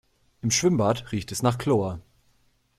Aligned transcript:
Im 0.41 0.49
Schwimmbad 0.49 1.11
riecht 1.11 1.31
es 1.31 1.43
nach 1.43 1.59
Chlor. 1.59 1.99